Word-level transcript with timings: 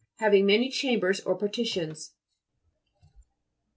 Hav 0.17 0.33
ing 0.33 0.47
many 0.47 0.69
chambers 0.71 1.19
or 1.19 1.35
partitions. 1.37 2.15